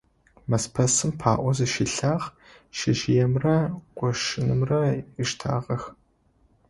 [0.49, 2.25] Мэзпэсым паӀор зыщилъагъ,
[2.77, 3.57] шъэжъыемрэ
[3.97, 4.81] къошынымрэ
[5.23, 5.83] ыштагъэх.